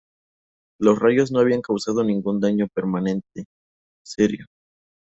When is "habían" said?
1.41-1.61